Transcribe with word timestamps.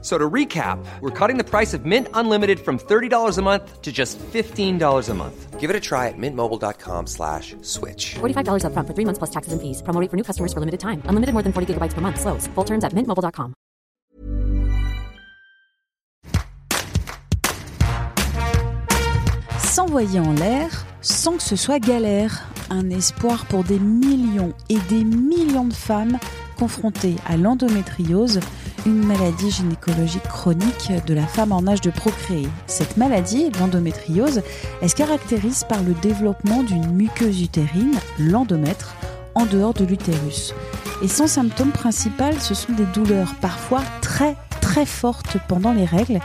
So 0.00 0.16
to 0.16 0.30
recap, 0.30 0.78
we're 1.00 1.10
cutting 1.10 1.38
the 1.38 1.44
price 1.44 1.74
of 1.74 1.84
Mint 1.84 2.06
Unlimited 2.14 2.60
from 2.60 2.78
$30 2.78 3.36
a 3.36 3.42
month 3.42 3.82
to 3.82 3.90
just 3.90 4.16
$15 4.18 5.08
a 5.08 5.14
month. 5.14 5.58
Give 5.58 5.70
it 5.70 5.74
a 5.74 5.80
try 5.80 6.06
at 6.06 6.14
mintmobile.com 6.16 7.08
slash 7.08 7.56
switch. 7.62 8.14
$45 8.20 8.62
upfront 8.62 8.86
for 8.86 8.94
three 8.94 9.04
months 9.04 9.18
plus 9.18 9.30
taxes 9.30 9.52
and 9.52 9.60
fees. 9.60 9.82
Promo 9.82 10.00
rate 10.00 10.08
for 10.08 10.16
new 10.16 10.22
customers 10.22 10.52
for 10.52 10.60
limited 10.60 10.78
time. 10.78 11.02
Unlimited 11.06 11.32
more 11.34 11.42
than 11.42 11.52
40 11.52 11.74
gigabytes 11.74 11.94
per 11.94 12.00
month. 12.00 12.20
Slows. 12.20 12.46
Full 12.54 12.64
terms 12.64 12.84
at 12.84 12.94
mintmobile.com. 12.94 13.54
S'envoyer 19.58 20.20
en 20.20 20.32
l'air 20.34 20.86
sans 21.00 21.36
que 21.36 21.42
ce 21.42 21.56
soit 21.56 21.80
galère. 21.80 22.46
Un 22.70 22.90
espoir 22.90 23.46
pour 23.46 23.64
des 23.64 23.78
millions 23.78 24.52
et 24.68 24.78
des 24.88 25.04
millions 25.04 25.64
de 25.64 25.72
femmes 25.72 26.18
confrontées 26.58 27.16
à 27.26 27.36
l'endométriose, 27.36 28.40
une 28.86 29.04
maladie 29.04 29.50
gynécologique 29.50 30.28
chronique 30.28 30.92
de 31.06 31.14
la 31.14 31.26
femme 31.26 31.52
en 31.52 31.66
âge 31.66 31.80
de 31.80 31.90
procréer. 31.90 32.48
Cette 32.66 32.96
maladie, 32.96 33.50
l'endométriose, 33.58 34.42
elle 34.80 34.88
se 34.90 34.94
caractérise 34.94 35.64
par 35.64 35.82
le 35.82 35.94
développement 35.94 36.62
d'une 36.62 36.90
muqueuse 36.92 37.42
utérine, 37.42 37.98
l'endomètre, 38.18 38.94
en 39.34 39.46
dehors 39.46 39.74
de 39.74 39.84
l'utérus. 39.84 40.54
Et 41.02 41.08
son 41.08 41.26
symptôme 41.26 41.70
principal, 41.70 42.40
ce 42.40 42.54
sont 42.54 42.72
des 42.72 42.86
douleurs 42.86 43.34
parfois 43.40 43.82
très 44.00 44.36
très 44.60 44.84
fortes 44.84 45.38
pendant 45.48 45.72
les 45.72 45.84
règles 45.84 46.20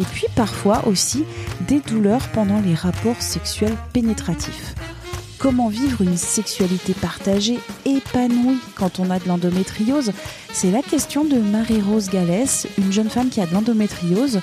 et 0.00 0.04
puis 0.04 0.26
parfois 0.36 0.86
aussi 0.86 1.24
des 1.66 1.80
douleurs 1.80 2.28
pendant 2.28 2.60
les 2.60 2.74
rapports 2.74 3.20
sexuels 3.20 3.76
pénétratifs. 3.92 4.74
Comment 5.38 5.68
vivre 5.68 6.02
une 6.02 6.16
sexualité 6.16 6.94
partagée, 6.94 7.60
épanouie 7.84 8.58
quand 8.74 8.98
on 8.98 9.08
a 9.08 9.20
de 9.20 9.28
l'endométriose 9.28 10.10
C'est 10.52 10.72
la 10.72 10.82
question 10.82 11.24
de 11.24 11.36
Marie-Rose 11.36 12.10
Gallès, 12.10 12.66
une 12.76 12.90
jeune 12.90 13.08
femme 13.08 13.28
qui 13.28 13.40
a 13.40 13.46
de 13.46 13.52
l'endométriose. 13.52 14.40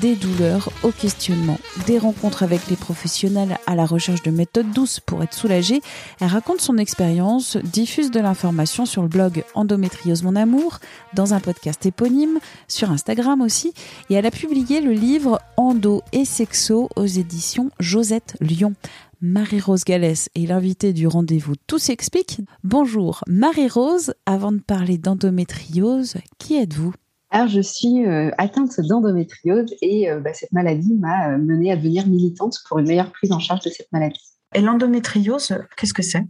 Des 0.00 0.16
douleurs 0.16 0.70
au 0.82 0.90
questionnement, 0.90 1.58
des 1.86 1.98
rencontres 1.98 2.42
avec 2.42 2.68
les 2.68 2.76
professionnels 2.76 3.58
à 3.66 3.74
la 3.74 3.84
recherche 3.84 4.22
de 4.22 4.30
méthodes 4.30 4.70
douces 4.72 5.00
pour 5.00 5.22
être 5.22 5.34
soulagée. 5.34 5.82
Elle 6.20 6.28
raconte 6.28 6.60
son 6.60 6.78
expérience, 6.78 7.56
diffuse 7.58 8.10
de 8.10 8.20
l'information 8.20 8.86
sur 8.86 9.02
le 9.02 9.08
blog 9.08 9.44
Endométriose 9.54 10.22
Mon 10.22 10.36
Amour, 10.36 10.78
dans 11.14 11.34
un 11.34 11.40
podcast 11.40 11.84
éponyme, 11.86 12.38
sur 12.66 12.90
Instagram 12.90 13.40
aussi, 13.40 13.72
et 14.10 14.14
elle 14.14 14.26
a 14.26 14.30
publié 14.30 14.80
le 14.80 14.92
livre 14.92 15.40
Endo 15.56 16.02
et 16.12 16.24
Sexo 16.24 16.88
aux 16.96 17.06
éditions 17.06 17.70
Josette 17.78 18.36
Lyon. 18.40 18.74
Marie-Rose 19.20 19.84
Gallès 19.84 20.28
est 20.34 20.46
l'invitée 20.46 20.92
du 20.92 21.06
rendez-vous 21.06 21.54
Tout 21.66 21.78
s'explique. 21.78 22.40
Bonjour 22.62 23.22
Marie-Rose, 23.26 24.14
avant 24.26 24.52
de 24.52 24.58
parler 24.58 24.98
d'endométriose, 24.98 26.16
qui 26.38 26.56
êtes-vous? 26.56 26.94
Alors, 27.34 27.48
je 27.48 27.60
suis 27.60 28.06
euh, 28.06 28.30
atteinte 28.38 28.80
d'endométriose 28.80 29.74
et 29.82 30.08
euh, 30.08 30.20
bah, 30.20 30.32
cette 30.32 30.52
maladie 30.52 30.94
m'a 30.94 31.30
euh, 31.30 31.38
menée 31.38 31.72
à 31.72 31.76
devenir 31.76 32.06
militante 32.06 32.54
pour 32.68 32.78
une 32.78 32.86
meilleure 32.86 33.10
prise 33.10 33.32
en 33.32 33.40
charge 33.40 33.64
de 33.64 33.70
cette 33.70 33.90
maladie. 33.90 34.20
Et 34.54 34.60
l'endométriose, 34.60 35.52
qu'est-ce 35.76 35.92
que 35.92 36.02
c'est? 36.02 36.24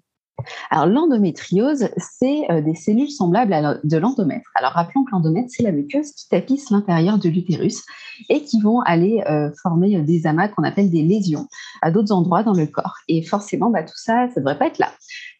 Alors, 0.71 0.87
l'endométriose, 0.87 1.91
c'est 1.99 2.63
des 2.63 2.75
cellules 2.75 3.11
semblables 3.11 3.53
à 3.53 3.79
de 3.85 3.97
l'endomètre. 3.99 4.51
Alors, 4.55 4.73
rappelons 4.73 5.05
que 5.05 5.11
l'endomètre, 5.13 5.49
c'est 5.51 5.63
la 5.63 5.73
muqueuse 5.73 6.11
qui 6.13 6.27
tapisse 6.29 6.71
l'intérieur 6.71 7.19
de 7.19 7.29
l'utérus 7.29 7.83
et 8.31 8.43
qui 8.43 8.61
vont 8.61 8.81
aller 8.81 9.23
former 9.63 10.03
des 10.03 10.27
amas 10.27 10.49
qu'on 10.49 10.65
appelle 10.65 10.91
des 10.91 11.03
lésions 11.03 11.47
à 11.83 11.91
d'autres 11.91 12.13
endroits 12.13 12.43
dans 12.43 12.53
le 12.53 12.67
corps. 12.67 12.97
Et 13.09 13.23
forcément, 13.23 13.71
bah, 13.71 13.85
tout 13.85 13.97
ça, 13.97 14.27
ça 14.29 14.33
ne 14.37 14.41
devrait 14.41 14.59
pas 14.59 14.67
être 14.67 14.79
là. 14.79 14.91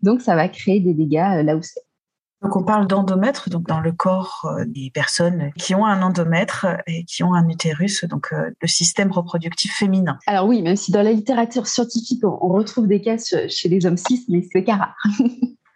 Donc, 0.03 0.21
ça 0.21 0.37
va 0.37 0.49
créer 0.49 0.81
des 0.81 0.95
dégâts 0.95 1.43
là 1.43 1.57
où 1.57 1.63
c'est. 1.63 1.81
Donc 2.45 2.57
on 2.57 2.63
parle 2.63 2.87
d'endomètre, 2.87 3.49
donc 3.49 3.67
dans 3.67 3.81
le 3.81 3.91
corps 3.91 4.49
des 4.67 4.91
personnes 4.93 5.51
qui 5.59 5.75
ont 5.75 5.87
un 5.87 6.03
endomètre 6.03 6.67
et 6.87 7.05
qui 7.05 7.25
ont 7.25 7.33
un 7.33 7.49
utérus, 7.49 8.05
donc 8.05 8.33
le 8.33 8.69
système 8.69 9.11
reproductif 9.11 9.75
féminin. 9.75 10.19
Alors 10.27 10.47
oui, 10.47 10.61
même 10.61 10.77
si 10.77 10.93
dans 10.93 11.03
la 11.03 11.13
littérature 11.13 11.67
scientifique 11.67 12.23
on 12.23 12.49
retrouve 12.49 12.87
des 12.87 13.01
cas 13.01 13.17
chez 13.49 13.69
les 13.71 13.87
hommes 13.87 13.97
cis, 13.97 14.27
mais 14.29 14.43
c'est 14.43 14.59
le 14.59 14.65
cas 14.65 14.77
rare. 14.77 14.97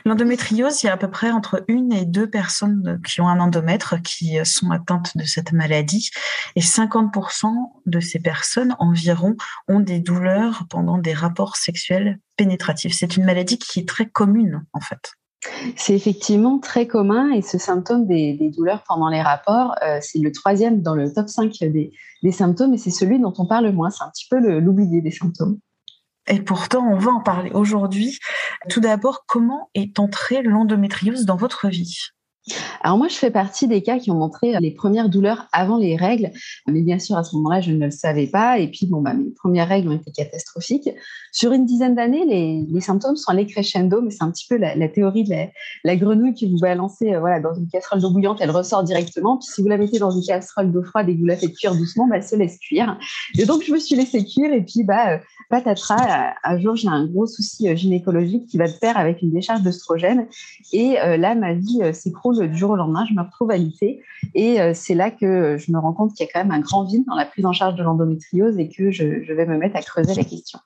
L'endométriose, 0.08 0.82
il 0.82 0.86
y 0.86 0.88
a 0.88 0.94
à 0.94 0.96
peu 0.96 1.10
près 1.10 1.30
entre 1.30 1.64
une 1.68 1.92
et 1.92 2.06
deux 2.06 2.30
personnes 2.30 2.98
qui 3.06 3.20
ont 3.20 3.28
un 3.28 3.40
endomètre 3.40 4.00
qui 4.00 4.38
sont 4.44 4.70
atteintes 4.70 5.16
de 5.16 5.24
cette 5.24 5.52
maladie. 5.52 6.10
Et 6.56 6.60
50% 6.60 7.52
de 7.84 8.00
ces 8.00 8.18
personnes 8.18 8.74
environ 8.78 9.36
ont 9.68 9.80
des 9.80 10.00
douleurs 10.00 10.64
pendant 10.70 10.96
des 10.96 11.12
rapports 11.12 11.56
sexuels 11.56 12.20
pénétratifs. 12.36 12.94
C'est 12.94 13.16
une 13.16 13.24
maladie 13.24 13.58
qui 13.58 13.80
est 13.80 13.88
très 13.88 14.08
commune, 14.08 14.64
en 14.72 14.80
fait. 14.80 15.12
C'est 15.76 15.94
effectivement 15.94 16.58
très 16.58 16.86
commun 16.86 17.30
et 17.30 17.42
ce 17.42 17.58
symptôme 17.58 18.06
des, 18.06 18.50
douleurs 18.56 18.82
pendant 18.86 19.08
les 19.08 19.22
rapports, 19.22 19.74
euh, 19.82 19.98
c'est 20.00 20.18
le 20.18 20.32
troisième 20.32 20.82
dans 20.82 20.94
le 20.94 21.12
top 21.12 21.28
5 21.28 21.52
des, 21.60 21.92
symptômes 22.32 22.74
et 22.74 22.78
c'est 22.78 22.90
celui 22.90 23.20
dont 23.20 23.32
on 23.38 23.46
parle 23.46 23.66
le 23.66 23.72
moins. 23.72 23.90
C'est 23.90 24.04
un 24.04 24.10
petit 24.10 24.26
peu 24.28 24.38
l'oublié 24.58 25.00
des 25.00 25.10
symptômes. 25.10 25.58
Et 26.28 26.40
pourtant, 26.40 26.86
on 26.86 26.98
va 26.98 27.12
en 27.12 27.22
parler 27.22 27.50
aujourd'hui. 27.52 28.18
Tout 28.68 28.80
d'abord, 28.80 29.24
comment 29.26 29.70
est 29.74 29.98
entrée 29.98 30.42
l'endométriose 30.42 31.24
dans 31.24 31.36
votre 31.36 31.68
vie? 31.68 31.96
Alors 32.82 32.98
moi, 32.98 33.08
je 33.08 33.16
fais 33.16 33.30
partie 33.30 33.68
des 33.68 33.82
cas 33.82 33.98
qui 33.98 34.10
ont 34.10 34.16
montré 34.16 34.54
les 34.60 34.70
premières 34.70 35.08
douleurs 35.08 35.46
avant 35.52 35.76
les 35.76 35.96
règles, 35.96 36.30
mais 36.66 36.82
bien 36.82 36.98
sûr 36.98 37.16
à 37.16 37.24
ce 37.24 37.36
moment-là, 37.36 37.60
je 37.60 37.72
ne 37.72 37.86
le 37.86 37.90
savais 37.90 38.26
pas. 38.26 38.58
Et 38.58 38.68
puis 38.68 38.86
bon, 38.86 39.00
bah, 39.00 39.14
mes 39.14 39.30
premières 39.30 39.68
règles 39.68 39.88
ont 39.88 39.96
été 39.96 40.10
catastrophiques. 40.12 40.90
Sur 41.32 41.52
une 41.52 41.66
dizaine 41.66 41.94
d'années, 41.94 42.24
les, 42.24 42.80
symptômes 42.80 43.16
sont 43.16 43.30
allés 43.30 43.46
crescendo, 43.46 44.00
mais 44.00 44.10
c'est 44.10 44.22
un 44.22 44.30
petit 44.30 44.46
peu 44.48 44.56
la, 44.56 44.88
théorie 44.88 45.24
de 45.24 45.34
la, 45.84 45.96
grenouille 45.96 46.34
que 46.34 46.46
vous 46.46 46.58
balancez 46.58 47.14
euh, 47.14 47.20
voilà 47.20 47.40
dans 47.40 47.52
une 47.54 47.68
casserole 47.68 48.00
d'eau 48.00 48.10
bouillante, 48.10 48.38
elle 48.40 48.50
ressort 48.50 48.82
directement. 48.82 49.36
Puis 49.36 49.48
si 49.52 49.62
vous 49.62 49.68
la 49.68 49.76
mettez 49.76 49.98
dans 49.98 50.10
une 50.10 50.24
casserole 50.24 50.72
d'eau 50.72 50.82
froide 50.82 51.08
et 51.08 51.14
que 51.14 51.20
vous 51.20 51.26
la 51.26 51.36
faites 51.36 51.54
cuire 51.54 51.74
doucement, 51.74 52.06
bah, 52.06 52.16
elle 52.16 52.22
se 52.22 52.36
laisse 52.36 52.58
cuire. 52.58 52.98
Et 53.36 53.44
donc 53.44 53.62
je 53.64 53.72
me 53.72 53.78
suis 53.78 53.96
laissée 53.96 54.24
cuire 54.24 54.52
et 54.52 54.62
puis 54.62 54.84
bah 54.84 55.14
euh, 55.14 55.18
patatras, 55.50 56.34
un 56.44 56.58
jour 56.58 56.76
j'ai 56.76 56.88
un 56.88 57.06
gros 57.06 57.26
souci 57.26 57.68
euh, 57.68 57.76
gynécologique 57.76 58.46
qui 58.46 58.56
va 58.56 58.68
de 58.68 58.72
pair 58.72 58.96
avec 58.96 59.20
une 59.22 59.30
décharge 59.30 59.62
d'œstrogène 59.62 60.26
et 60.72 60.94
là 60.94 61.34
ma 61.34 61.54
vie 61.54 61.80
s'écroule 61.92 62.37
du 62.46 62.56
jour 62.56 62.70
au 62.70 62.76
lendemain, 62.76 63.04
je 63.08 63.14
me 63.14 63.22
retrouve 63.22 63.50
à 63.50 63.56
lycée. 63.56 64.02
Et 64.34 64.60
euh, 64.60 64.72
c'est 64.74 64.94
là 64.94 65.10
que 65.10 65.56
je 65.58 65.72
me 65.72 65.78
rends 65.78 65.92
compte 65.92 66.14
qu'il 66.14 66.26
y 66.26 66.28
a 66.28 66.32
quand 66.32 66.42
même 66.42 66.52
un 66.52 66.60
grand 66.60 66.84
vide 66.84 67.04
dans 67.06 67.14
la 67.14 67.26
prise 67.26 67.46
en 67.46 67.52
charge 67.52 67.74
de 67.74 67.82
l'endométriose 67.82 68.58
et 68.58 68.68
que 68.68 68.90
je, 68.90 69.04
vais 69.32 69.46
me 69.46 69.56
mettre 69.56 69.76
à 69.76 69.82
creuser 69.82 70.14
la 70.14 70.24
question. 70.24 70.58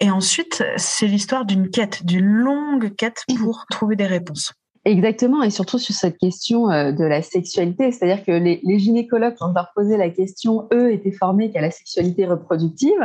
Et 0.00 0.10
ensuite, 0.10 0.62
c'est 0.76 1.06
l'histoire 1.06 1.44
d'une 1.44 1.70
quête, 1.70 2.04
d'une 2.04 2.26
longue 2.26 2.94
quête 2.94 3.24
pour 3.38 3.66
trouver 3.70 3.96
des 3.96 4.06
réponses. 4.06 4.52
Exactement, 4.88 5.42
et 5.42 5.50
surtout 5.50 5.78
sur 5.78 5.94
cette 5.94 6.16
question 6.16 6.70
euh, 6.70 6.92
de 6.92 7.04
la 7.04 7.20
sexualité, 7.20 7.92
c'est-à-dire 7.92 8.24
que 8.24 8.32
les, 8.32 8.78
gynécologues, 8.78 9.34
quand 9.38 9.50
je 9.50 9.54
leur 9.54 9.70
posais 9.76 9.98
la 9.98 10.08
question, 10.08 10.66
eux 10.72 10.90
étaient 10.90 11.12
formés 11.12 11.50
qu'à 11.50 11.60
la 11.60 11.70
sexualité 11.70 12.24
reproductive, 12.24 12.96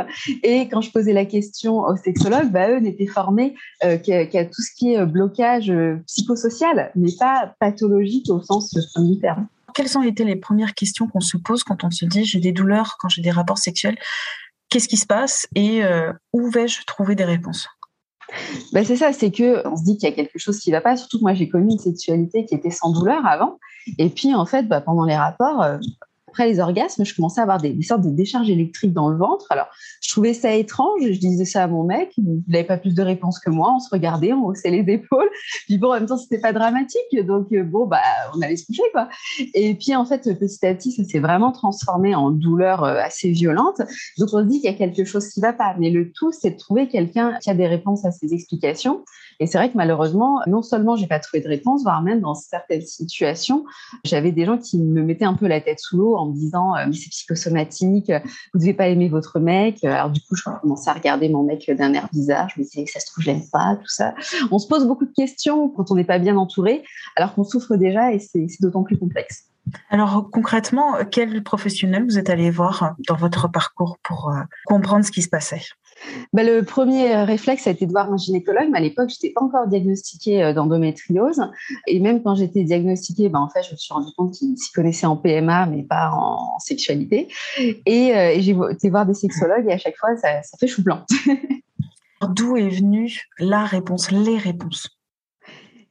et 0.42 0.60
quand 0.68 0.80
je 0.80 0.90
posais 0.90 1.12
la 1.12 1.26
question 1.26 1.80
aux 1.80 1.96
sexologues, 1.96 2.50
bah, 2.50 2.70
eux 2.70 2.78
n'étaient 2.78 3.06
formés 3.06 3.54
euh, 3.84 3.98
qu'à 3.98 4.44
tout 4.46 4.62
ce 4.62 4.74
qui 4.74 4.94
est 4.94 4.98
euh, 4.98 5.04
blocage 5.04 5.70
psychosocial, 6.06 6.90
mais 6.96 7.10
pas 7.18 7.54
pathologique 7.60 8.30
au 8.30 8.40
sens 8.40 8.74
du 8.96 9.18
terme. 9.18 9.46
Quelles 9.74 9.98
ont 9.98 10.02
été 10.02 10.24
les 10.24 10.36
premières 10.36 10.72
questions 10.72 11.06
qu'on 11.06 11.20
se 11.20 11.36
pose 11.36 11.64
quand 11.64 11.84
on 11.84 11.90
se 11.90 12.06
dit 12.06 12.24
j'ai 12.24 12.40
des 12.40 12.52
douleurs 12.52 12.96
quand 12.98 13.10
j'ai 13.10 13.20
des 13.20 13.30
rapports 13.30 13.58
sexuels 13.58 13.98
Qu'est-ce 14.70 14.88
qui 14.88 14.96
se 14.96 15.06
passe 15.06 15.46
et 15.54 15.82
où 16.32 16.50
vais-je 16.50 16.84
trouver 16.86 17.14
des 17.14 17.24
réponses? 17.24 17.68
Ben 18.72 18.84
c'est 18.84 18.96
ça, 18.96 19.12
c'est 19.12 19.30
que 19.30 19.66
on 19.66 19.76
se 19.76 19.84
dit 19.84 19.96
qu'il 19.96 20.08
y 20.08 20.12
a 20.12 20.14
quelque 20.14 20.38
chose 20.38 20.58
qui 20.58 20.70
ne 20.70 20.76
va 20.76 20.80
pas. 20.80 20.96
Surtout 20.96 21.18
que 21.18 21.22
moi, 21.22 21.34
j'ai 21.34 21.48
connu 21.48 21.72
une 21.72 21.78
sexualité 21.78 22.44
qui 22.44 22.54
était 22.54 22.70
sans 22.70 22.92
douleur 22.92 23.24
avant. 23.26 23.58
Et 23.98 24.08
puis, 24.08 24.34
en 24.34 24.46
fait, 24.46 24.66
bah, 24.68 24.80
pendant 24.80 25.04
les 25.04 25.16
rapports, 25.16 25.62
euh, 25.62 25.78
après 26.34 26.48
les 26.48 26.58
orgasmes, 26.58 27.04
je 27.04 27.14
commençais 27.14 27.38
à 27.38 27.44
avoir 27.44 27.58
des, 27.58 27.80
sortes 27.82 28.02
de 28.02 28.10
décharges 28.10 28.50
électriques 28.50 28.92
dans 28.92 29.08
le 29.08 29.16
ventre. 29.16 29.46
Alors, 29.50 29.68
je 30.02 30.10
trouvais 30.10 30.34
ça 30.34 30.52
étrange. 30.52 31.00
Je 31.00 31.18
disais 31.20 31.44
ça 31.44 31.62
à 31.62 31.66
mon 31.68 31.84
mec. 31.84 32.12
Il 32.16 32.42
n'avait 32.48 32.64
pas 32.64 32.76
plus 32.76 32.92
de 32.92 33.02
réponses 33.02 33.38
que 33.38 33.50
moi. 33.50 33.72
On 33.76 33.78
se 33.78 33.88
regardait, 33.88 34.32
on 34.32 34.46
haussait 34.46 34.70
les 34.70 34.92
épaules. 34.92 35.28
Puis 35.66 35.78
bon, 35.78 35.90
en 35.90 35.94
même 35.94 36.06
temps, 36.06 36.18
c'était 36.18 36.40
pas 36.40 36.52
dramatique. 36.52 37.24
Donc, 37.24 37.52
euh, 37.52 37.62
bon, 37.62 37.86
bah, 37.86 38.00
on 38.34 38.42
allait 38.42 38.56
se 38.56 38.66
coucher, 38.66 38.82
quoi. 38.92 39.08
Et 39.54 39.76
puis, 39.76 39.94
en 39.94 40.04
fait, 40.04 40.22
petit 40.36 40.66
à 40.66 40.74
petit, 40.74 40.90
ça 40.90 41.04
s'est 41.04 41.20
vraiment 41.20 41.52
transformé 41.52 42.16
en 42.16 42.32
douleur 42.32 42.82
euh, 42.82 42.96
assez 42.96 43.30
violente. 43.30 43.80
Donc, 44.18 44.30
on 44.32 44.40
se 44.40 44.46
dit 44.46 44.60
qu'il 44.60 44.68
y 44.68 44.74
a 44.74 44.76
quelque 44.76 45.04
chose 45.04 45.28
qui 45.28 45.40
va 45.40 45.52
pas. 45.52 45.76
Mais 45.78 45.90
le 45.90 46.10
tout, 46.10 46.32
c'est 46.32 46.50
de 46.50 46.56
trouver 46.56 46.88
quelqu'un 46.88 47.38
qui 47.40 47.48
a 47.48 47.54
des 47.54 47.68
réponses 47.68 48.04
à 48.04 48.10
ces 48.10 48.34
explications. 48.34 49.04
Et 49.40 49.46
c'est 49.46 49.58
vrai 49.58 49.70
que 49.70 49.76
malheureusement, 49.76 50.40
non 50.46 50.62
seulement 50.62 50.96
j'ai 50.96 51.06
pas 51.06 51.18
trouvé 51.18 51.42
de 51.42 51.48
réponse, 51.48 51.82
voire 51.82 52.02
même 52.02 52.20
dans 52.20 52.34
certaines 52.34 52.82
situations, 52.82 53.64
j'avais 54.04 54.32
des 54.32 54.44
gens 54.44 54.58
qui 54.58 54.78
me 54.78 55.02
mettaient 55.02 55.24
un 55.24 55.34
peu 55.34 55.46
la 55.46 55.60
tête 55.60 55.80
sous 55.80 55.96
l'eau 55.96 56.16
en 56.16 56.26
me 56.26 56.34
disant 56.34 56.76
euh, 56.76 56.84
mais 56.86 56.94
c'est 56.94 57.10
psychosomatique, 57.10 58.12
vous 58.52 58.60
devez 58.60 58.74
pas 58.74 58.88
aimer 58.88 59.08
votre 59.08 59.38
mec. 59.38 59.82
Alors 59.84 60.10
du 60.10 60.20
coup, 60.20 60.36
je 60.36 60.44
commençais 60.62 60.90
à 60.90 60.94
regarder 60.94 61.28
mon 61.28 61.42
mec 61.42 61.70
d'un 61.70 61.92
air 61.94 62.08
bizarre. 62.12 62.48
Je 62.54 62.60
me 62.60 62.64
disais 62.64 62.86
ça 62.86 63.00
se 63.00 63.06
trouve 63.06 63.24
je 63.24 63.30
l'aime 63.30 63.48
pas, 63.52 63.76
tout 63.76 63.88
ça. 63.88 64.14
On 64.50 64.58
se 64.58 64.66
pose 64.68 64.86
beaucoup 64.86 65.06
de 65.06 65.12
questions 65.12 65.68
quand 65.68 65.90
on 65.90 65.94
n'est 65.94 66.04
pas 66.04 66.18
bien 66.18 66.36
entouré, 66.36 66.82
alors 67.16 67.34
qu'on 67.34 67.44
souffre 67.44 67.76
déjà 67.76 68.12
et 68.12 68.18
c'est 68.18 68.46
d'autant 68.60 68.82
plus 68.82 68.98
complexe. 68.98 69.44
Alors 69.90 70.28
concrètement, 70.30 70.96
quel 71.10 71.42
professionnel 71.42 72.04
vous 72.04 72.18
êtes 72.18 72.28
allé 72.30 72.50
voir 72.50 72.94
dans 73.08 73.16
votre 73.16 73.48
parcours 73.48 73.98
pour 74.02 74.30
euh, 74.30 74.40
comprendre 74.66 75.04
ce 75.04 75.10
qui 75.10 75.22
se 75.22 75.28
passait? 75.28 75.62
Bah, 76.32 76.42
le 76.42 76.62
premier 76.62 77.14
réflexe 77.24 77.66
a 77.66 77.70
été 77.70 77.86
de 77.86 77.92
voir 77.92 78.12
un 78.12 78.16
gynécologue, 78.16 78.68
mais 78.70 78.78
à 78.78 78.80
l'époque, 78.80 79.10
je 79.10 79.16
n'étais 79.16 79.32
pas 79.32 79.42
encore 79.42 79.66
diagnostiquée 79.66 80.42
euh, 80.42 80.52
d'endométriose. 80.52 81.40
Et 81.86 82.00
même 82.00 82.22
quand 82.22 82.34
j'étais 82.34 82.64
diagnostiquée, 82.64 83.28
bah, 83.28 83.40
en 83.40 83.48
fait, 83.48 83.62
je 83.62 83.72
me 83.72 83.76
suis 83.76 83.92
rendu 83.92 84.10
compte 84.16 84.34
qu'il 84.34 84.56
s'y 84.58 84.72
connaissait 84.72 85.06
en 85.06 85.16
PMA, 85.16 85.66
mais 85.66 85.82
pas 85.82 86.10
en 86.12 86.58
sexualité. 86.58 87.28
Et, 87.86 88.14
euh, 88.14 88.34
j'ai 88.38 88.56
été 88.70 88.90
voir 88.90 89.06
des 89.06 89.14
sexologues, 89.14 89.66
et 89.68 89.72
à 89.72 89.78
chaque 89.78 89.96
fois, 89.96 90.16
ça 90.16 90.40
fait 90.58 90.66
chou 90.66 90.82
blanc. 90.82 91.04
D'où 92.34 92.56
est 92.56 92.68
venue 92.68 93.28
la 93.38 93.64
réponse, 93.64 94.10
les 94.10 94.38
réponses? 94.38 94.88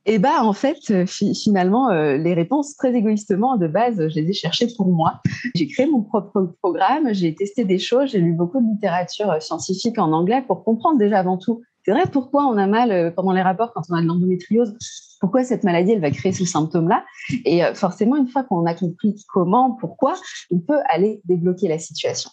Et 0.06 0.20
bah 0.20 0.44
en 0.44 0.52
fait, 0.52 0.80
euh, 0.92 1.06
finalement, 1.06 1.90
euh, 1.90 2.18
les 2.18 2.34
réponses 2.34 2.76
très 2.76 2.94
égoïstement 2.94 3.56
de 3.56 3.68
base, 3.68 3.96
je 4.10 4.16
les 4.20 4.30
ai 4.30 4.34
cherchées 4.34 4.68
pour 4.76 4.88
moi. 4.88 5.22
J'ai 5.56 5.68
créé 5.68 5.86
mon 5.86 6.02
propre 6.02 6.54
programme, 6.62 7.14
j'ai 7.14 7.34
testé 7.34 7.64
des 7.64 7.80
choses, 7.80 8.12
j'ai 8.12 8.20
lu 8.20 8.34
beaucoup 8.34 8.60
de 8.60 8.66
littérature 8.66 9.32
euh, 9.32 9.40
scientifique 9.40 9.98
en 9.98 10.12
anglais 10.12 10.44
pour 10.46 10.66
comprendre 10.66 10.98
déjà 10.98 11.20
avant 11.20 11.38
tout. 11.38 11.62
C'est 11.86 11.92
vrai 11.92 12.04
pourquoi 12.12 12.46
on 12.46 12.58
a 12.58 12.68
mal 12.68 13.14
pendant 13.14 13.32
les 13.32 13.42
rapports 13.42 13.74
quand 13.74 13.82
on 13.90 13.96
a 13.96 14.02
de 14.02 14.08
l'endométriose? 14.08 14.76
Pourquoi 15.24 15.46
cette 15.46 15.64
maladie 15.64 15.94
elle 15.94 16.02
va 16.02 16.12
créer 16.12 16.34
ce 16.34 16.44
symptôme-là. 16.44 17.06
Et 17.46 17.64
euh, 17.64 17.74
forcément, 17.74 18.18
une 18.18 18.28
fois 18.28 18.44
qu'on 18.44 18.66
a 18.66 18.74
compris 18.74 19.16
comment, 19.30 19.72
pourquoi, 19.72 20.16
on 20.52 20.60
peut 20.60 20.80
aller 20.90 21.22
débloquer 21.24 21.70
la 21.70 21.80
situation. 21.80 22.30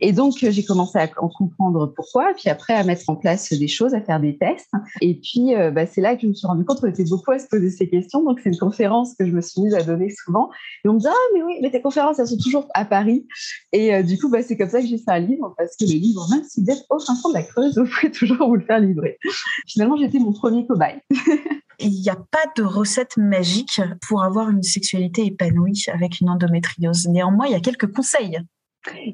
Et 0.00 0.12
donc, 0.12 0.42
euh, 0.42 0.50
j'ai 0.50 0.64
commencé 0.64 0.98
à 0.98 1.06
en 1.18 1.28
comprendre 1.28 1.92
pourquoi, 1.94 2.32
puis 2.34 2.48
après 2.48 2.72
à 2.72 2.82
mettre 2.82 3.10
en 3.10 3.16
place 3.16 3.52
des 3.52 3.68
choses, 3.68 3.92
à 3.92 4.00
faire 4.00 4.20
des 4.20 4.38
tests. 4.38 4.70
Et 5.02 5.20
puis, 5.20 5.54
euh, 5.54 5.70
bah, 5.70 5.84
c'est 5.84 6.00
là 6.00 6.16
que 6.16 6.22
je 6.22 6.28
me 6.28 6.32
suis 6.32 6.46
rendu 6.46 6.64
compte 6.64 6.80
qu'on 6.80 6.86
était 6.86 7.04
beaucoup 7.04 7.30
à 7.30 7.38
se 7.38 7.46
poser 7.46 7.68
ces 7.68 7.90
questions. 7.90 8.24
Donc, 8.24 8.40
c'est 8.42 8.48
une 8.48 8.58
conférence 8.58 9.14
que 9.18 9.26
je 9.26 9.32
me 9.32 9.42
suis 9.42 9.60
mise 9.60 9.74
à 9.74 9.82
donner 9.82 10.08
souvent. 10.08 10.48
Et 10.82 10.88
on 10.88 10.94
me 10.94 10.98
dit, 10.98 11.08
ah, 11.10 11.26
mais 11.34 11.42
oui, 11.42 11.58
mais 11.60 11.70
tes 11.70 11.82
conférences, 11.82 12.20
elles 12.20 12.28
sont 12.28 12.38
toujours 12.38 12.66
à 12.72 12.86
Paris. 12.86 13.26
Et 13.72 14.02
du 14.02 14.18
coup, 14.18 14.30
bah, 14.30 14.42
c'est 14.42 14.56
comme 14.56 14.70
ça 14.70 14.80
que 14.80 14.86
j'ai 14.86 14.96
fait 14.96 15.10
un 15.10 15.18
livre, 15.18 15.54
parce 15.58 15.76
que 15.76 15.84
le 15.84 15.92
livre, 15.98 16.26
même 16.30 16.44
si 16.44 16.62
vous 16.62 16.70
êtes 16.70 16.86
au 16.88 16.98
fin 17.00 17.14
fond 17.16 17.28
de 17.28 17.34
la 17.34 17.42
Creuse, 17.42 17.76
vous 17.76 17.84
pouvez 17.84 18.10
toujours 18.10 18.48
vous 18.48 18.56
le 18.56 18.64
faire 18.64 18.78
livrer. 18.78 19.18
Finalement, 19.66 19.98
j'étais 19.98 20.18
mon 20.18 20.32
premier 20.32 20.66
cobaye. 20.66 21.00
il 21.80 22.00
n'y 22.00 22.10
a 22.10 22.16
pas 22.16 22.44
de 22.56 22.62
recette 22.62 23.16
magique 23.16 23.80
pour 24.06 24.22
avoir 24.22 24.50
une 24.50 24.62
sexualité 24.62 25.26
épanouie 25.26 25.84
avec 25.92 26.20
une 26.20 26.30
endométriose. 26.30 27.06
Néanmoins, 27.08 27.46
il 27.46 27.52
y 27.52 27.56
a 27.56 27.60
quelques 27.60 27.92
conseils 27.92 28.38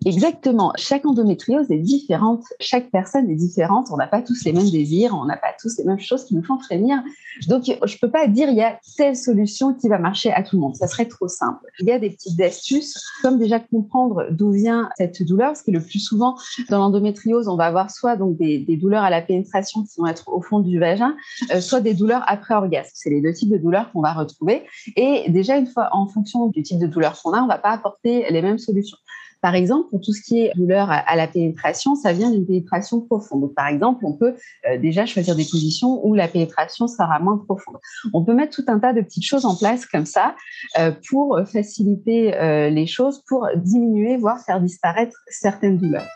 Exactement. 0.05 0.73
Chaque 0.77 1.05
endométriose 1.07 1.71
est 1.71 1.79
différente. 1.79 2.45
Chaque 2.61 2.91
personne 2.91 3.29
est 3.29 3.35
différente. 3.35 3.89
On 3.91 3.97
n'a 3.97 4.07
pas 4.07 4.23
tous 4.23 4.45
les 4.45 4.53
mêmes 4.53 4.71
désirs. 4.71 5.15
On 5.15 5.25
n'a 5.25 5.37
pas 5.37 5.55
tous 5.61 5.77
les 5.79 5.85
mêmes 5.85 5.99
choses 5.99 6.25
qui 6.25 6.37
nous 6.37 6.45
font 6.45 6.59
frémir. 6.59 7.03
Donc, 7.49 7.65
je 7.65 7.73
ne 7.73 7.99
peux 8.01 8.11
pas 8.11 8.29
dire 8.29 8.49
il 8.49 8.57
y 8.57 8.63
a 8.63 8.79
telle 8.97 9.17
solution 9.17 9.75
qui 9.75 9.89
va 9.89 9.99
marcher 9.99 10.33
à 10.33 10.43
tout 10.43 10.57
le 10.57 10.61
monde. 10.61 10.77
Ça 10.77 10.87
serait 10.87 11.07
trop 11.07 11.27
simple. 11.27 11.67
Il 11.81 11.87
y 11.87 11.91
a 11.91 11.99
des 11.99 12.11
petites 12.11 12.41
astuces, 12.41 12.97
comme 13.23 13.39
déjà 13.39 13.59
comprendre 13.59 14.29
d'où 14.31 14.53
vient 14.53 14.89
cette 14.97 15.23
douleur, 15.25 15.49
parce 15.49 15.63
que 15.63 15.73
le 15.73 15.81
plus 15.81 15.99
souvent, 15.99 16.37
dans 16.71 16.79
l'endométriose, 16.79 17.49
on 17.49 17.57
va 17.57 17.65
avoir 17.65 17.91
soit 17.91 18.17
donc 18.17 18.37
des, 18.37 18.65
douleurs 18.77 19.03
à 19.03 19.11
la 19.11 19.23
pénétration 19.23 19.83
qui 19.83 19.99
vont 19.99 20.07
être 20.07 20.29
au 20.29 20.43
fond 20.43 20.61
du 20.61 20.79
vagin, 20.79 21.17
euh, 21.53 21.61
soit 21.61 21.81
des 21.81 21.95
douleurs 21.95 22.23
après 22.27 22.55
orgasme. 22.55 22.93
C'est 22.95 23.11
les 23.11 23.21
deux 23.21 23.33
types 23.33 23.51
de 23.51 23.59
douleurs 23.59 23.91
qu'on 23.91 24.01
va 24.01 24.13
retrouver. 24.13 24.63
Et 24.97 25.25
déjà, 25.29 25.57
une 25.57 25.67
fois, 25.67 25.89
en 25.93 26.07
fonction 26.07 26.47
du 26.49 26.63
type 26.63 26.79
de 26.79 26.87
douleur 26.87 27.21
qu'on 27.21 27.33
a, 27.33 27.41
on 27.41 27.45
ne 27.45 27.49
va 27.49 27.59
pas 27.59 27.71
apporter 27.71 28.27
les 28.31 28.43
mêmes 28.43 28.59
solutions. 28.59 28.99
Par 29.47 29.55
exemple, 29.55 29.91
pour 29.91 30.01
tout 30.01 30.13
ce 30.13 30.23
qui 30.23 30.41
est 30.41 30.53
douleur 30.57 30.91
à, 30.91 31.15
la 31.15 31.29
pénétration, 31.29 31.95
ça 31.95 32.13
vient 32.13 32.33
d'une 32.33 32.45
pénétration 32.45 33.01
profonde. 33.01 33.43
Donc, 33.43 33.55
par 33.55 33.69
exemple, 33.69 34.05
on 34.05 34.13
peut 34.13 34.35
euh, 34.69 34.77
déjà 34.77 35.07
choisir 35.07 35.37
des 35.37 35.45
positions 35.45 36.05
où 36.05 36.15
la 36.15 36.27
pénétration 36.27 36.89
sera 36.89 37.21
moins 37.21 37.37
profonde. 37.39 37.77
On 38.13 38.25
peut 38.25 38.35
mettre 38.35 38.57
tout 38.57 38.65
un 38.67 38.81
tas 38.81 38.93
de 38.93 39.01
petites 39.03 39.25
choses 39.25 39.45
en 39.45 39.55
place 39.55 39.87
comme 39.87 40.05
ça 40.05 40.35
euh, 40.81 40.91
pour 41.09 41.39
faciliter 41.47 42.35
euh, 42.35 42.71
les 42.71 42.89
choses, 42.89 43.23
pour 43.29 43.47
diminuer, 43.55 44.17
voire 44.17 44.41
faire 44.41 44.61
disparaître 44.61 45.17
certaines 45.29 45.79
douleurs. 45.79 46.09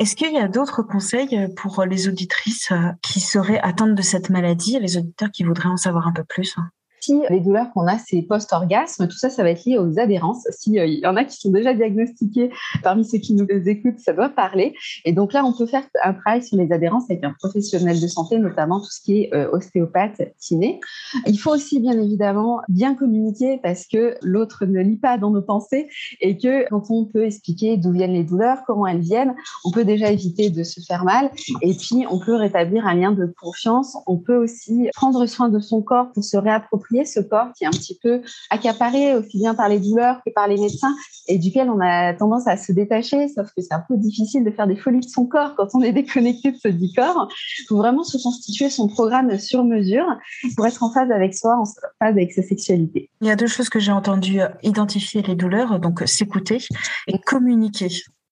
Est-ce 0.00 0.16
qu'il 0.16 0.32
y 0.32 0.38
a 0.38 0.48
d'autres 0.48 0.82
conseils 0.82 1.46
pour 1.54 1.84
les 1.84 2.08
auditrices 2.08 2.72
qui 3.02 3.20
seraient 3.20 3.60
atteintes 3.60 3.94
de 3.94 4.02
cette 4.02 4.30
maladie, 4.30 4.80
les 4.80 4.96
auditeurs 4.96 5.30
qui 5.30 5.44
voudraient 5.44 5.68
en 5.68 5.76
savoir 5.76 6.08
un 6.08 6.12
peu 6.12 6.24
plus? 6.24 6.56
Les 7.28 7.40
douleurs 7.40 7.72
qu'on 7.72 7.86
a, 7.86 7.98
c'est 7.98 8.22
post-orgasme, 8.22 9.06
tout 9.08 9.16
ça, 9.16 9.30
ça 9.30 9.42
va 9.42 9.50
être 9.50 9.64
lié 9.64 9.78
aux 9.78 9.98
adhérences. 9.98 10.46
S'il 10.50 10.78
euh, 10.78 10.86
y 10.86 11.06
en 11.06 11.16
a 11.16 11.24
qui 11.24 11.36
sont 11.36 11.50
déjà 11.50 11.74
diagnostiqués 11.74 12.50
parmi 12.82 13.04
ceux 13.04 13.18
qui 13.18 13.34
nous 13.34 13.46
écoutent, 13.66 13.98
ça 13.98 14.12
doit 14.12 14.28
parler. 14.28 14.74
Et 15.04 15.12
donc 15.12 15.32
là, 15.32 15.44
on 15.44 15.52
peut 15.52 15.66
faire 15.66 15.84
un 16.02 16.14
travail 16.14 16.42
sur 16.42 16.56
les 16.56 16.72
adhérences 16.72 17.04
avec 17.10 17.24
un 17.24 17.34
professionnel 17.38 18.00
de 18.00 18.06
santé, 18.06 18.38
notamment 18.38 18.80
tout 18.80 18.90
ce 18.90 19.00
qui 19.00 19.22
est 19.22 19.34
euh, 19.34 19.50
ostéopathe, 19.52 20.22
kiné. 20.40 20.80
Il 21.26 21.38
faut 21.38 21.52
aussi, 21.52 21.80
bien 21.80 21.98
évidemment, 22.00 22.60
bien 22.68 22.94
communiquer 22.94 23.60
parce 23.62 23.86
que 23.86 24.16
l'autre 24.22 24.64
ne 24.66 24.80
lit 24.80 24.98
pas 24.98 25.18
dans 25.18 25.30
nos 25.30 25.42
pensées 25.42 25.88
et 26.20 26.36
que 26.36 26.68
quand 26.68 26.90
on 26.90 27.06
peut 27.06 27.24
expliquer 27.24 27.76
d'où 27.76 27.92
viennent 27.92 28.12
les 28.12 28.24
douleurs, 28.24 28.58
comment 28.66 28.86
elles 28.86 29.00
viennent, 29.00 29.34
on 29.64 29.70
peut 29.70 29.84
déjà 29.84 30.10
éviter 30.10 30.50
de 30.50 30.62
se 30.62 30.80
faire 30.80 31.04
mal 31.04 31.30
et 31.62 31.74
puis 31.74 32.04
on 32.10 32.18
peut 32.18 32.34
rétablir 32.34 32.86
un 32.86 32.94
lien 32.94 33.12
de 33.12 33.32
confiance. 33.40 33.96
On 34.06 34.18
peut 34.18 34.36
aussi 34.36 34.88
prendre 34.94 35.26
soin 35.26 35.48
de 35.48 35.60
son 35.60 35.82
corps 35.82 36.12
pour 36.12 36.24
se 36.24 36.36
réapproprier 36.36 36.99
ce 37.04 37.20
corps 37.20 37.52
qui 37.56 37.64
est 37.64 37.66
un 37.66 37.70
petit 37.70 37.98
peu 38.02 38.22
accaparé 38.50 39.16
aussi 39.16 39.38
bien 39.38 39.54
par 39.54 39.68
les 39.68 39.78
douleurs 39.78 40.20
que 40.24 40.32
par 40.32 40.48
les 40.48 40.56
médecins 40.56 40.94
et 41.28 41.38
duquel 41.38 41.70
on 41.70 41.80
a 41.80 42.14
tendance 42.14 42.46
à 42.46 42.56
se 42.56 42.72
détacher, 42.72 43.28
sauf 43.28 43.48
que 43.56 43.62
c'est 43.62 43.74
un 43.74 43.84
peu 43.88 43.96
difficile 43.96 44.44
de 44.44 44.50
faire 44.50 44.66
des 44.66 44.76
folies 44.76 45.00
de 45.00 45.08
son 45.08 45.26
corps 45.26 45.54
quand 45.56 45.68
on 45.74 45.82
est 45.82 45.92
déconnecté 45.92 46.52
de 46.52 46.56
ce 46.56 46.68
corps. 46.94 47.28
Il 47.60 47.64
faut 47.68 47.76
vraiment 47.76 48.04
se 48.04 48.20
constituer 48.22 48.70
son 48.70 48.88
programme 48.88 49.38
sur 49.38 49.64
mesure 49.64 50.06
pour 50.56 50.66
être 50.66 50.82
en 50.82 50.92
phase 50.92 51.10
avec 51.10 51.34
soi, 51.34 51.56
en 51.56 51.64
phase 51.64 51.82
avec 52.00 52.32
sa 52.32 52.42
sexualité. 52.42 53.10
Il 53.20 53.28
y 53.28 53.30
a 53.30 53.36
deux 53.36 53.46
choses 53.46 53.68
que 53.68 53.78
j'ai 53.78 53.92
entendues, 53.92 54.40
identifier 54.62 55.22
les 55.22 55.34
douleurs, 55.34 55.78
donc 55.78 56.02
s'écouter 56.06 56.58
et 57.06 57.18
communiquer. 57.18 57.88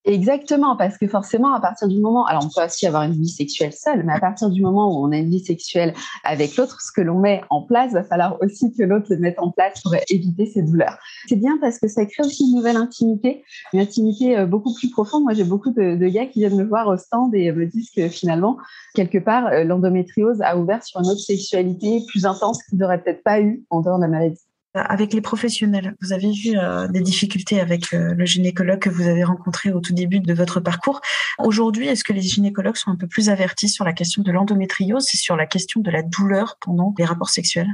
Exactement, 0.09 0.75
parce 0.75 0.97
que 0.97 1.07
forcément, 1.07 1.53
à 1.53 1.61
partir 1.61 1.87
du 1.87 2.01
moment, 2.01 2.25
alors 2.25 2.43
on 2.43 2.49
peut 2.49 2.65
aussi 2.65 2.87
avoir 2.87 3.03
une 3.03 3.13
vie 3.13 3.29
sexuelle 3.29 3.75
seule, 3.75 4.05
mais 4.07 4.15
à 4.15 4.19
partir 4.19 4.49
du 4.49 4.63
moment 4.63 4.91
où 4.91 5.07
on 5.07 5.13
a 5.13 5.19
une 5.19 5.29
vie 5.29 5.45
sexuelle 5.45 5.93
avec 6.25 6.57
l'autre, 6.57 6.81
ce 6.81 6.91
que 6.91 7.03
l'on 7.03 7.19
met 7.19 7.43
en 7.51 7.61
place, 7.61 7.93
va 7.93 8.03
falloir 8.03 8.39
aussi 8.41 8.73
que 8.73 8.85
l'autre 8.85 9.09
le 9.11 9.19
mette 9.19 9.39
en 9.39 9.51
place 9.51 9.83
pour 9.83 9.95
éviter 10.09 10.47
ces 10.47 10.63
douleurs. 10.63 10.97
C'est 11.29 11.37
bien 11.37 11.59
parce 11.61 11.79
que 11.79 11.89
ça 11.89 12.07
crée 12.07 12.23
aussi 12.25 12.45
une 12.45 12.57
nouvelle 12.57 12.79
intimité, 12.79 13.45
une 13.75 13.81
intimité 13.81 14.39
euh, 14.39 14.47
beaucoup 14.47 14.73
plus 14.73 14.89
profonde. 14.89 15.25
Moi, 15.25 15.35
j'ai 15.35 15.45
beaucoup 15.45 15.73
de, 15.73 15.97
de, 15.97 16.09
gars 16.09 16.25
qui 16.25 16.39
viennent 16.39 16.57
me 16.57 16.65
voir 16.65 16.89
au 16.89 16.97
stand 16.97 17.35
et 17.35 17.53
me 17.53 17.67
disent 17.67 17.91
que 17.95 18.09
finalement, 18.09 18.57
quelque 18.95 19.19
part, 19.19 19.49
euh, 19.49 19.65
l'endométriose 19.65 20.41
a 20.41 20.57
ouvert 20.57 20.83
sur 20.85 21.01
une 21.01 21.09
autre 21.09 21.21
sexualité 21.21 22.03
plus 22.09 22.25
intense 22.25 22.63
qu'ils 22.63 22.79
n'auraient 22.79 23.03
peut-être 23.03 23.23
pas 23.23 23.43
eu 23.43 23.63
en 23.69 23.83
dehors 23.83 23.99
de 23.99 24.05
la 24.05 24.09
maladie. 24.09 24.48
Avec 24.87 25.13
les 25.13 25.21
professionnels, 25.21 25.95
vous 26.01 26.13
avez 26.13 26.33
euh, 26.57 26.89
des 26.89 27.01
difficultés 27.01 27.61
avec 27.61 27.93
euh, 27.93 28.15
le 28.15 28.25
gynécologue 28.25 28.79
que 28.79 28.91
vous 28.91 29.07
avez 29.07 29.25
rencontré 29.25 29.73
au 29.73 29.81
tout 29.81 29.93
début 29.93 30.21
de 30.21 30.35
votre 30.35 30.61
parcours. 30.61 31.01
Aujourd'hui, 31.39 31.89
est-ce 31.89 32.05
que 32.05 32.13
les 32.13 32.23
gynécologues 32.23 32.77
sont 32.77 32.91
un 32.91 32.97
peu 32.97 33.07
plus 33.07 33.29
avertis 33.29 33.69
sur 33.69 33.85
la 33.85 33.93
question 33.93 34.23
de 34.23 34.31
l'endométriose 34.31 35.07
et 35.15 35.17
sur 35.17 35.37
la 35.37 35.47
question 35.47 35.81
de 35.81 35.91
la 35.91 36.03
douleur 36.03 36.57
pendant 36.61 36.95
les 36.99 37.05
rapports 37.05 37.31
sexuels? 37.31 37.69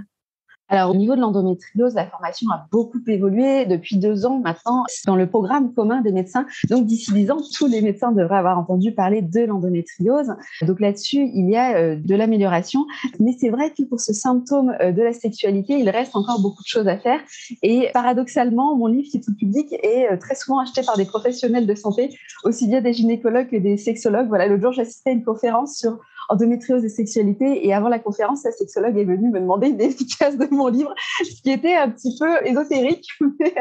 Alors, 0.69 0.93
au 0.93 0.95
niveau 0.95 1.15
de 1.15 1.21
l'endométriose, 1.21 1.95
la 1.95 2.07
formation 2.07 2.51
a 2.51 2.67
beaucoup 2.73 3.01
évolué 3.07 3.67
depuis 3.67 3.99
deux 3.99 4.25
ans 4.25 4.39
maintenant 4.39 4.85
dans 5.07 5.15
le 5.15 5.29
programme 5.29 5.75
commun 5.75 6.01
des 6.01 6.11
médecins. 6.11 6.47
Donc, 6.71 6.87
d'ici 6.87 7.13
dix 7.13 7.31
ans, 7.31 7.39
tous 7.55 7.67
les 7.67 7.83
médecins 7.83 8.13
devraient 8.13 8.39
avoir 8.39 8.59
entendu 8.59 8.93
parler 8.93 9.21
de 9.21 9.41
l'endométriose. 9.41 10.35
Donc, 10.63 10.81
là-dessus, 10.81 11.31
il 11.35 11.51
y 11.51 11.57
a 11.57 11.77
euh, 11.77 11.97
de 11.97 12.15
l'amélioration. 12.15 12.87
Mais 13.21 13.37
c'est 13.39 13.51
vrai 13.51 13.73
que 13.77 13.83
pour 13.83 14.01
ce 14.01 14.15
symptôme 14.15 14.75
euh, 14.81 14.93
de 14.93 15.03
la 15.03 15.13
sexualité, 15.13 15.79
il 15.79 15.91
reste 15.91 16.17
encore 16.17 16.41
beaucoup 16.41 16.63
de 16.63 16.69
choses 16.69 16.89
à 16.89 16.97
faire. 16.97 17.21
Et 17.63 17.91
paradoxalement, 17.93 18.75
mon 18.75 18.87
livre 18.87 19.09
qui 19.11 19.19
est 19.19 19.21
tout 19.21 19.37
public 19.37 19.71
est 19.83 20.11
euh, 20.11 20.17
très 20.17 20.35
souvent 20.35 20.61
acheté 20.61 20.81
par 20.83 20.97
des 20.97 21.05
professionnels 21.05 21.67
de 21.67 21.75
santé, 21.75 22.09
aussi 22.43 22.69
bien 22.69 22.81
des 22.81 22.95
gynécologues 22.95 23.51
que 23.51 23.57
des 23.57 23.77
sexologues. 23.77 24.29
Voilà, 24.29 24.47
l'autre 24.47 24.63
jour, 24.63 24.73
j'assistais 24.73 25.11
à 25.11 25.13
une 25.13 25.25
conférence 25.25 25.77
sur 25.77 25.99
endométriose 26.29 26.85
et 26.85 26.89
sexualité. 26.89 27.67
Et 27.67 27.73
avant 27.75 27.89
la 27.89 27.99
conférence, 27.99 28.45
la 28.45 28.53
sexologue 28.53 28.97
est 28.99 29.05
venue 29.05 29.31
me 29.31 29.41
demander 29.41 29.69
une 29.71 29.81
efficace 29.81 30.37
de 30.37 30.47
mon 30.51 30.69
livre, 30.69 30.95
ce 31.25 31.43
qui 31.43 31.51
était 31.51 31.75
un 31.75 31.91
petit 31.91 32.17
peu 32.19 32.47
ésotérique, 32.47 33.07
mais 33.41 33.55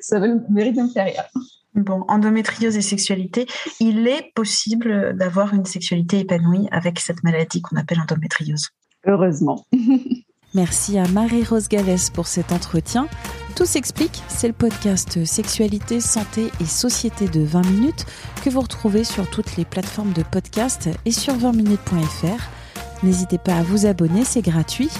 ça 0.00 0.20
mérite 0.50 0.76
de 0.76 0.82
me 0.82 0.88
faire 0.88 1.06
rire. 1.06 1.24
Bon, 1.74 2.04
endométriose 2.08 2.76
et 2.76 2.82
sexualité, 2.82 3.46
il 3.78 4.08
est 4.08 4.32
possible 4.34 5.16
d'avoir 5.16 5.54
une 5.54 5.64
sexualité 5.64 6.20
épanouie 6.20 6.66
avec 6.72 6.98
cette 6.98 7.22
maladie 7.22 7.62
qu'on 7.62 7.76
appelle 7.76 8.00
endométriose? 8.00 8.70
Heureusement. 9.06 9.64
Merci 10.54 10.98
à 10.98 11.06
Marie-Rose 11.08 11.68
Gallès 11.68 12.10
pour 12.10 12.26
cet 12.26 12.52
entretien. 12.52 13.06
Tout 13.58 13.66
s'explique, 13.66 14.22
c'est 14.28 14.46
le 14.46 14.52
podcast 14.52 15.24
Sexualité, 15.24 16.00
Santé 16.00 16.52
et 16.60 16.64
Société 16.64 17.26
de 17.26 17.40
20 17.40 17.66
minutes 17.66 18.06
que 18.44 18.50
vous 18.50 18.60
retrouvez 18.60 19.02
sur 19.02 19.28
toutes 19.28 19.56
les 19.56 19.64
plateformes 19.64 20.12
de 20.12 20.22
podcast 20.22 20.88
et 21.04 21.10
sur 21.10 21.36
20minutes.fr. 21.36 22.40
N'hésitez 23.02 23.38
pas 23.38 23.56
à 23.56 23.64
vous 23.64 23.86
abonner, 23.86 24.24
c'est 24.24 24.42
gratuit. 24.42 24.90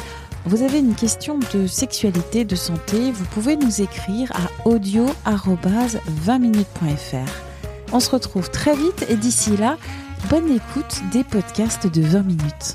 Vous 0.45 0.65
avez 0.65 0.81
une 0.81 0.97
question 0.97 1.39
de 1.55 1.69
sexualité, 1.69 2.45
de 2.45 2.57
santé, 2.57 3.13
vous 3.13 3.27
pouvez 3.27 3.57
nous 3.57 3.81
écrire 3.81 4.33
à 4.33 4.49
audio-20minutes.fr. 4.69 7.31
On 7.93 8.01
se 8.01 8.11
retrouve 8.11 8.51
très 8.51 8.75
vite 8.75 9.07
et 9.09 9.15
d'ici 9.15 9.57
là, 9.57 9.77
bonne 10.29 10.51
écoute 10.51 11.01
des 11.13 11.23
podcasts 11.23 11.87
de 11.87 12.03
20 12.03 12.23
minutes. 12.25 12.75